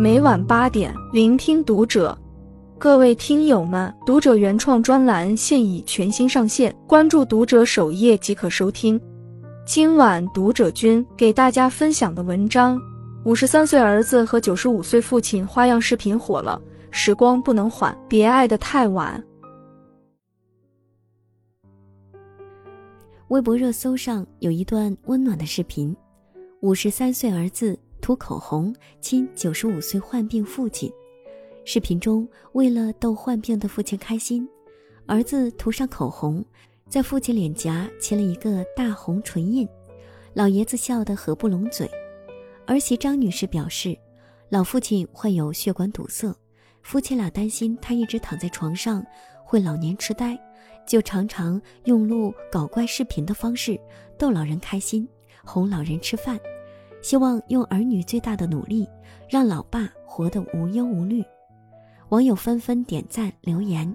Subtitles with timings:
[0.00, 2.16] 每晚八点，聆听读者。
[2.78, 8.98] 各位听友们，读者原创专栏现已全新上线，关注读者首页即可收听。
[9.66, 12.80] 今晚读者君给大家分享的文章：
[13.26, 16.58] 五十三岁儿子和九十五岁父亲花样视频火了，
[16.90, 19.22] 时光不能缓，别爱的太晚。
[23.28, 25.94] 微博热搜上有一段温暖的视频：
[26.62, 30.92] 五十三岁儿子涂口红亲九十五岁患病父亲。
[31.64, 34.48] 视频中，为了逗患病的父亲开心，
[35.06, 36.44] 儿子涂上口红，
[36.88, 39.68] 在父亲脸颊亲了一个大红唇印，
[40.34, 41.88] 老爷子笑得合不拢嘴。
[42.66, 43.96] 儿媳张女士表示，
[44.48, 46.34] 老父亲患有血管堵塞，
[46.82, 49.04] 夫妻俩担心他一直躺在床上
[49.44, 50.38] 会老年痴呆。
[50.86, 53.78] 就常常用录搞怪视频的方式
[54.18, 55.06] 逗老人开心，
[55.44, 56.40] 哄老人吃饭，
[57.02, 58.88] 希望用儿女最大的努力
[59.28, 61.24] 让老爸活得无忧无虑。
[62.10, 63.94] 网友纷纷点赞留言：“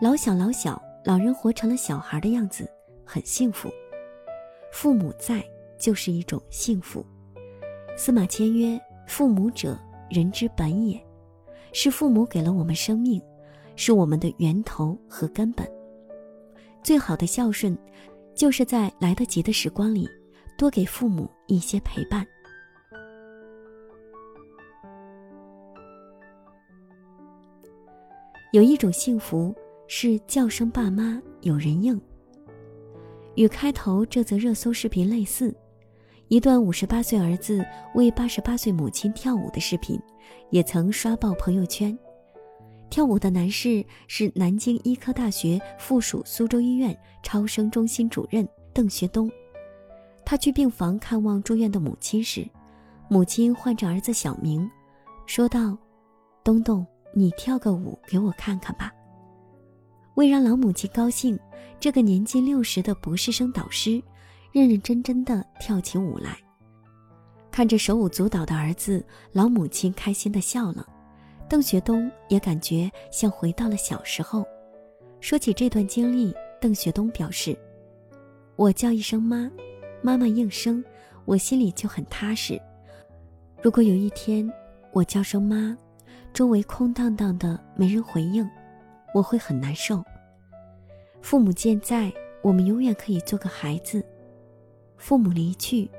[0.00, 2.68] 老小老小，老人活成了小孩的样子，
[3.04, 3.70] 很幸福。
[4.72, 5.42] 父母在
[5.78, 7.04] 就是一种幸福。”
[7.96, 9.78] 司马迁曰：“父母者，
[10.10, 11.00] 人之本也，
[11.72, 13.20] 是父母给了我们生命，
[13.74, 15.66] 是我们的源头和根本。”
[16.82, 17.76] 最好的孝顺，
[18.34, 20.08] 就是在来得及的时光里，
[20.60, 22.22] 多给父母一些陪伴。
[28.52, 29.54] 有一种幸福
[29.88, 31.98] 是叫声爸妈有人应。
[33.36, 35.56] 与开头这则热搜视频类似，
[36.28, 39.98] 一段五十八岁儿子为八十八岁母亲跳舞的视频，
[40.50, 41.98] 也曾刷爆朋友圈。
[42.90, 49.30] 跳舞的男士是南京医科大学附属苏州医院超声中心主任邓学东。
[50.30, 52.48] 他去病房看望住院的母亲时，
[53.08, 54.70] 母亲唤着儿子小名，
[55.26, 55.76] 说道
[56.44, 58.92] ：“东东，你跳个舞给我看看吧。”
[60.14, 61.36] 为让老母亲高兴，
[61.80, 64.00] 这个年近六十的博士生导师，
[64.52, 66.38] 认认真真的跳起舞来。
[67.50, 70.86] 看着手舞足蹈的儿子，老母亲开心的笑了。
[71.48, 74.46] 邓学东也感觉像回到了小时候。
[75.20, 77.58] 说起这段经历，邓学东表示
[78.54, 79.50] ：“我叫一声妈，
[80.02, 80.82] 妈妈应声，
[81.24, 82.60] 我心里就很踏实。
[83.62, 84.50] 如果有一天
[84.92, 85.76] 我叫声妈，
[86.32, 88.48] 周围空荡荡的没人回应，
[89.14, 90.02] 我会很难受。
[91.20, 92.12] 父母健在，
[92.42, 94.00] 我们永远可以做个孩子；
[94.96, 95.90] 父母离去，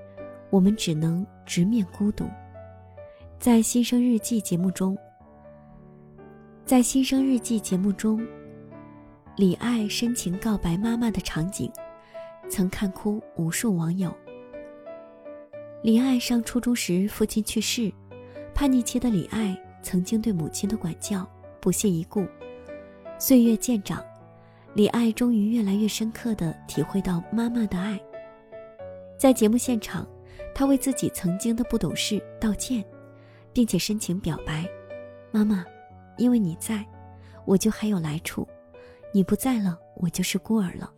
[0.50, 2.26] 我们只能直面孤独。”
[3.38, 4.98] 在《新生日记》节目中。
[6.64, 8.26] 在《新生日记》节目中，
[9.36, 11.72] 李艾深情告白妈妈的场景，
[12.52, 14.14] 曾看哭无数网友。
[15.82, 17.90] 李艾上初中时，父亲去世，
[18.54, 21.26] 叛逆期的李艾曾经对母亲的管教
[21.62, 22.28] 不屑一顾。
[23.18, 24.04] 岁月渐长，
[24.74, 27.98] 李艾终于越来越深刻地体会到妈妈的爱。
[29.18, 30.06] 在节目现场，
[30.54, 32.84] 他为自己曾经的不懂事道歉，
[33.54, 34.68] 并且深情表白
[35.32, 35.66] ：“妈妈。”
[36.18, 36.86] 因为你在，
[37.46, 38.46] 我就还有来处；
[39.14, 40.92] 你不在了，我就是孤儿了。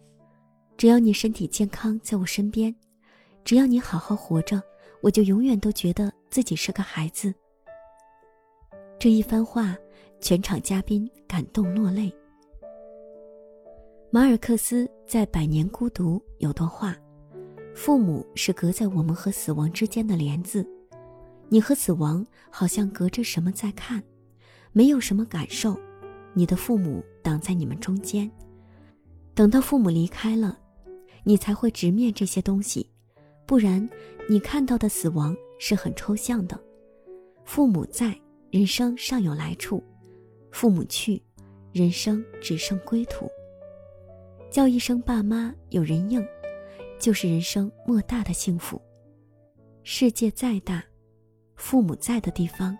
[0.83, 2.69] 只要你身体健康，在我身边；
[3.45, 4.61] 只要你好好活着，
[4.99, 7.33] 我就永远都觉得自己是个孩子。
[8.99, 9.77] 这一番话，
[10.19, 12.13] 全场嘉宾感动落泪。
[14.11, 16.93] 马尔克斯在《百年孤独》有段话
[17.73, 20.67] ：“父母是隔在我们和死亡之间的帘子，
[21.47, 24.03] 你和死亡好像隔着什么在看。”
[24.73, 25.79] 没有什么感受，
[26.33, 28.29] 你的父母挡在你们中间。
[29.33, 30.59] 等到父母离开了，
[31.23, 32.89] 你才会直面这些东西，
[33.45, 33.87] 不然
[34.29, 36.59] 你看到的死亡是很抽象的。
[37.45, 38.17] 父母在，
[38.51, 39.81] 人生尚有来处；
[40.51, 41.21] 父母去，
[41.71, 43.27] 人生只剩归途。
[44.49, 46.25] 叫一声爸妈，有人应，
[46.99, 48.81] 就是人生莫大的幸福。
[49.83, 50.83] 世界再大，
[51.55, 52.77] 父母在的地方，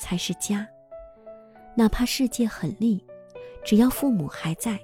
[0.00, 0.66] 才是家。
[1.76, 3.04] 哪怕世界很厉，
[3.64, 4.80] 只要父母还在，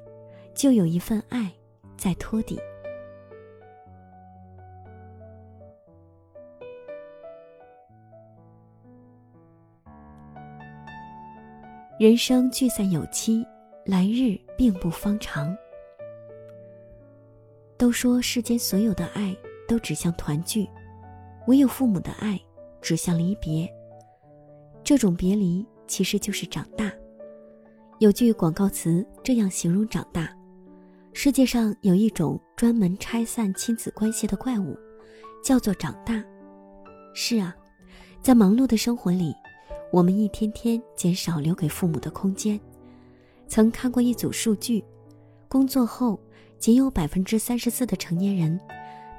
[0.55, 1.51] 就有一份爱
[1.97, 2.59] 在托底。
[12.03, 13.47] 人生聚散有期，
[13.87, 15.57] 来日并不方长。
[17.79, 19.33] 都说世间所有的爱
[19.69, 20.69] 都指向团聚，
[21.47, 22.37] 唯有父母的爱
[22.81, 23.73] 指向离别。
[24.83, 25.65] 这种别离。
[25.87, 26.93] 其实就是长大。
[28.01, 30.37] 有句广告词这样形容长大：
[31.13, 34.77] 世界上有一种专门拆散亲子关系的怪物，
[35.41, 36.21] 叫做长大。
[37.15, 37.55] 是啊，
[38.21, 39.33] 在忙碌的生活里，
[39.93, 42.59] 我们一天天减少留给父母的空间。
[43.47, 44.83] 曾看过一组数据，
[45.49, 46.19] 工作后
[46.59, 48.59] 仅有百分之三十四的成年人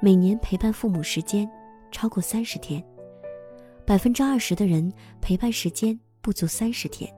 [0.00, 1.48] 每年陪伴父母时间
[1.92, 2.84] 超过三十天，
[3.86, 7.08] 百分之二十的人陪伴时间不足三十天，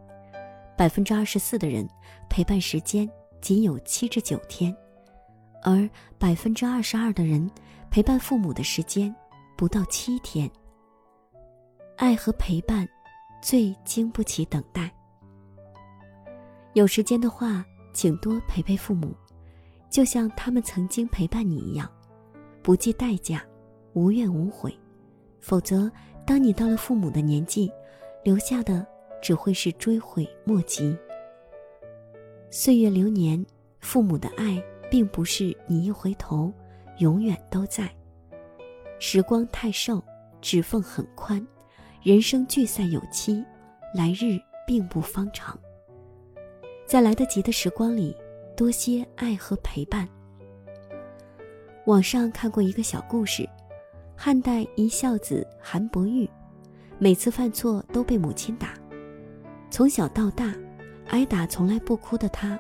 [0.77, 1.89] 百分之二十四的人
[2.29, 3.09] 陪伴时间
[3.41, 4.77] 仅有七至九天，
[5.63, 5.89] 而
[6.19, 7.51] 百分之二十二的人
[7.91, 9.15] 陪伴父母的时间
[9.57, 10.51] 不到七天。
[11.97, 12.87] 爱和陪伴，
[13.47, 14.93] 最经不起等待。
[16.73, 19.15] 有时间的话，请多陪陪父母，
[19.89, 21.89] 就像他们曾经陪伴你一样，
[22.61, 23.47] 不计代价，
[23.93, 24.77] 无怨无悔。
[25.41, 25.89] 否则，
[26.27, 27.71] 当你到了父母的年纪，
[28.25, 28.85] 留下的
[29.23, 30.99] 只会是追悔莫及。
[32.51, 33.47] 岁月流年，
[33.79, 34.61] 父母的爱
[34.91, 36.53] 并不是你一回头，
[36.99, 37.89] 永远都在。
[38.99, 40.03] 时光太瘦，
[40.41, 41.47] 指缝很宽。
[42.07, 43.45] 人生聚散有期，
[43.93, 45.59] 来日并不方长。
[46.87, 48.17] 在来得及的时光里，
[48.57, 50.09] 多些爱和陪伴。
[51.87, 53.45] 网上看过一个小故事：
[54.15, 56.31] 汉代一孝子韩伯玉，
[56.97, 58.75] 每次犯错都被母亲打。
[59.69, 60.55] 从小到大，
[61.09, 62.57] 挨打从来不哭的他，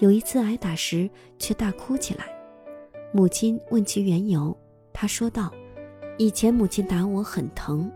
[0.00, 2.24] 有一次挨打时却大哭起来。
[3.12, 4.52] 母亲问其缘由，
[4.92, 5.54] 他说道
[6.18, 7.88] ：“以前母亲打我很疼。”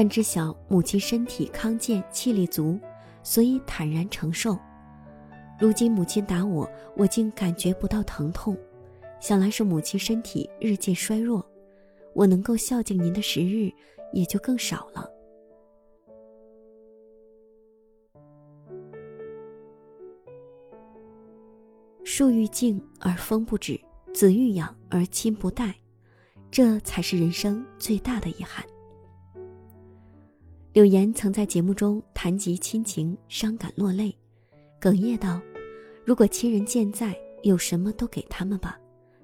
[0.00, 2.78] 但知晓母亲身体康健，气力足，
[3.24, 4.56] 所以坦然承受。
[5.58, 8.56] 如今母亲打我，我竟感觉不到疼痛，
[9.18, 11.44] 想来是母亲身体日渐衰弱，
[12.14, 13.72] 我能够孝敬您的时日
[14.12, 15.04] 也就更少了。
[22.04, 23.80] 树欲静而风不止，
[24.14, 25.74] 子欲养而亲不待，
[26.52, 28.64] 这才是人生最大的遗憾。
[30.74, 34.14] 柳岩曾在节目中谈及亲情，伤感落泪，
[34.78, 35.40] 哽咽道
[36.04, 38.78] ：“如果亲人健在，有什么都给他们吧，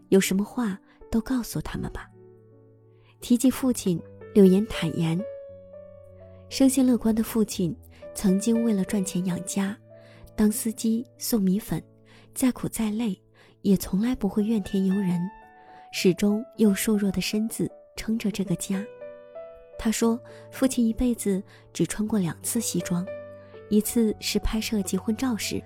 [0.08, 0.78] 有什么话
[1.10, 2.10] 都告诉他们吧。”
[3.20, 4.00] 提及父亲，
[4.32, 5.22] 柳岩坦言
[6.48, 7.76] ：“生性乐观的父亲，
[8.14, 9.76] 曾经为了赚钱养家，
[10.34, 11.80] 当司机送米粉，
[12.34, 13.16] 再苦再累，
[13.60, 15.20] 也从来不会怨天尤人，
[15.92, 18.82] 始终用瘦弱的身子撑着这个家。”
[19.78, 20.18] 他说
[20.50, 21.42] ：“父亲一辈子
[21.72, 23.06] 只穿过两次西装，
[23.68, 25.62] 一次是拍摄结婚照时，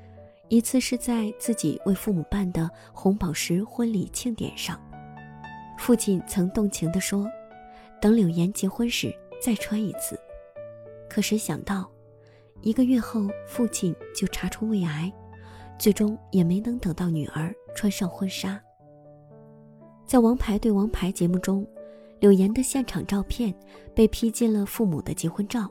[0.48, 4.80] 一次是在自己为父母办的红宝石婚礼庆典上。
[5.78, 7.30] 父亲曾动情地说
[8.00, 10.18] ：‘等柳岩结婚时再穿一次。’
[11.08, 11.88] 可谁想到，
[12.62, 15.12] 一个月后父亲就查出胃癌，
[15.78, 18.60] 最终也没能等到女儿穿上婚纱。
[20.04, 21.64] 在《王牌对王牌》节目中。”
[22.20, 23.54] 柳岩的现场照片
[23.94, 25.68] 被 P 进了父母的结婚照，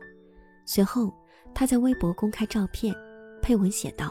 [0.65, 1.13] 随后
[1.53, 2.95] 他在微博公开照片，
[3.41, 4.09] 配文写道：“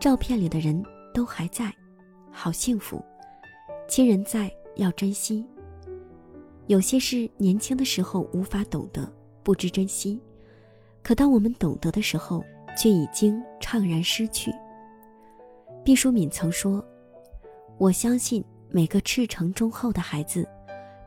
[0.00, 1.70] 照片里的人都还在，
[2.30, 3.04] 好幸福，
[3.86, 5.44] 亲人在要珍惜。
[6.66, 9.06] 有些事年轻的时候无法懂得，
[9.42, 10.18] 不知珍惜，
[11.02, 12.42] 可当我们懂得的时候，
[12.74, 14.50] 却已经怅然失去。”
[15.84, 16.82] 毕淑敏曾说
[17.76, 20.48] ：“我相信每个赤诚忠厚的孩子。”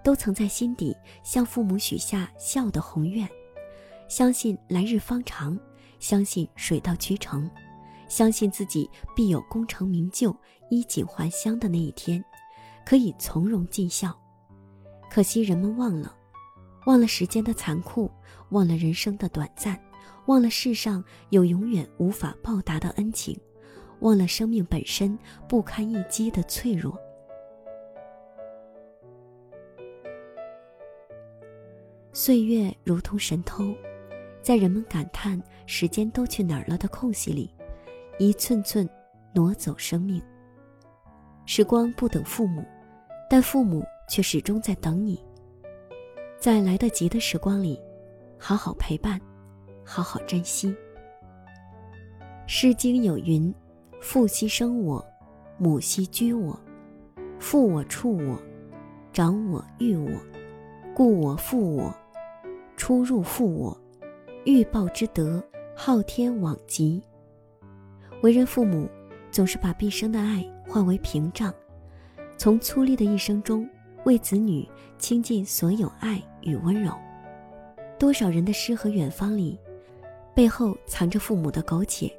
[0.03, 3.27] 都曾在心底向父母许下孝的宏愿，
[4.07, 5.57] 相信来日方长，
[5.99, 7.49] 相信水到渠成，
[8.09, 10.35] 相信自己必有功成名就、
[10.69, 12.23] 衣锦还乡的那一天，
[12.85, 14.13] 可以从容尽孝。
[15.09, 16.13] 可惜人们忘了，
[16.85, 18.11] 忘了时间的残酷，
[18.49, 19.79] 忘了人生的短暂，
[20.25, 23.39] 忘了世上有永远无法报答的恩情，
[24.01, 26.99] 忘了生命本身不堪一击的脆弱。
[32.15, 33.73] 岁月如同神偷，
[34.39, 37.51] 在人们感叹时间都去哪儿了的空隙里，
[38.19, 38.87] 一寸寸
[39.33, 40.21] 挪走生命。
[41.47, 42.63] 时光不等父母，
[43.27, 45.19] 但父母却始终在等你。
[46.37, 47.81] 在来得及的时光里，
[48.37, 49.19] 好好陪伴，
[49.83, 50.69] 好好珍惜。
[52.45, 53.51] 《诗经》有云
[53.99, 55.03] ：“父兮生我，
[55.57, 56.59] 母兮居我，
[57.39, 58.39] 父我处我，
[59.11, 60.11] 长我育我，
[60.93, 61.91] 故我负我。”
[62.75, 63.77] 出入负我，
[64.45, 65.41] 欲报之德，
[65.75, 67.01] 昊天罔极。
[68.21, 68.89] 为人父母，
[69.31, 71.53] 总是把毕生的爱化为屏障，
[72.37, 73.67] 从粗粝的一生中
[74.05, 76.91] 为子女倾尽所有爱与温柔。
[77.99, 79.57] 多少人的诗和远方里，
[80.35, 82.09] 背后藏着父母的苟且；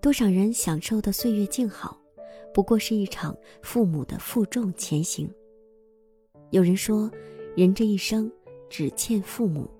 [0.00, 1.96] 多少人享受的岁月静好，
[2.52, 5.30] 不过是一场父母的负重前行。
[6.50, 7.10] 有人说，
[7.56, 8.30] 人这一生
[8.68, 9.70] 只欠父母。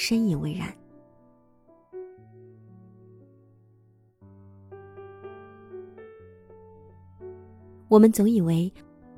[0.00, 0.72] 深以为然。
[7.88, 8.72] 我们总以为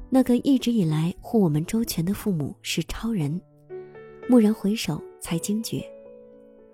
[0.08, 3.38] 那个一直以来护我们周全的父母是超人
[4.30, 5.84] 蓦然回首才惊觉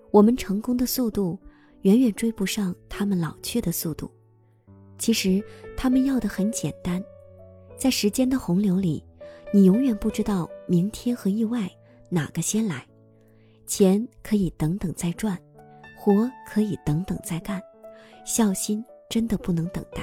[0.09, 1.37] 我们成功的速度
[1.81, 4.09] 远远追不上他们老去的速度。
[4.97, 5.43] 其实
[5.75, 7.03] 他们要的很简单
[7.75, 9.03] 在时间的洪流里
[9.53, 11.69] 你永远不知道明天和意外
[12.09, 12.86] 哪个先来
[13.67, 15.37] 钱可以等等再赚，
[15.97, 17.61] 活可以等等再干，
[18.25, 20.01] 孝心真的不能等待。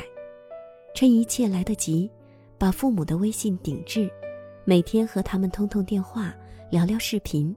[0.94, 2.09] 趁一切来得及，
[2.59, 4.09] 把父母的微信顶置，
[4.64, 6.33] 每天和他们通通电话，
[6.71, 7.54] 聊聊视频。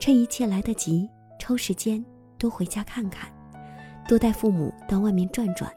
[0.00, 1.08] 趁一切来得及，
[1.38, 2.04] 抽时间
[2.36, 3.30] 多回家看看，
[4.08, 5.70] 多带父母到外面转转，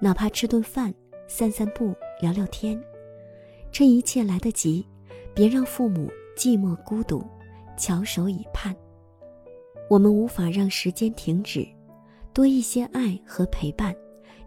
[0.00, 0.92] 哪怕吃顿饭、
[1.26, 2.80] 散散步、聊聊天。
[3.72, 4.84] 趁一切来得及，
[5.32, 7.24] 别让父母寂寞孤独，
[7.80, 8.76] 翘首以盼。
[9.88, 11.66] 我们无法让时间停止，
[12.34, 13.96] 多一些爱和陪伴，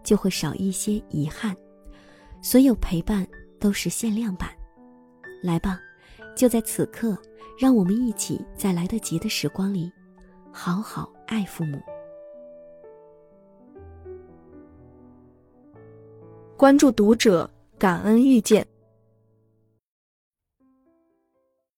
[0.03, 1.57] 就会少一些遗憾。
[2.43, 3.27] 所有陪伴
[3.59, 4.49] 都是限量版，
[5.41, 5.79] 来吧，
[6.35, 7.17] 就在此刻，
[7.57, 9.91] 让我们一起在来得及的时光里，
[10.51, 11.81] 好好爱父母。
[16.55, 17.49] 关注读者，
[17.79, 18.65] 感恩遇见。